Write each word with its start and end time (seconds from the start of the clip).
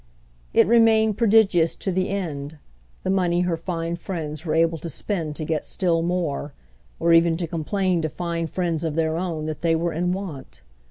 It 0.51 0.65
remained 0.65 1.19
prodigious 1.19 1.75
to 1.75 1.91
the 1.91 2.09
end, 2.09 2.57
the 3.03 3.11
money 3.11 3.41
her 3.41 3.55
fine 3.55 3.95
friends 3.95 4.43
were 4.43 4.55
able 4.55 4.79
to 4.79 4.89
spend 4.89 5.35
to 5.35 5.45
get 5.45 5.63
still 5.63 6.01
more, 6.01 6.53
or 6.99 7.13
even 7.13 7.37
to 7.37 7.45
complain 7.45 8.01
to 8.01 8.09
fine 8.09 8.47
friends 8.47 8.83
of 8.83 8.95
their 8.95 9.15
own 9.15 9.45
that 9.45 9.61
they 9.61 9.75
were 9.75 9.93
in 9.93 10.11
want. 10.11 10.63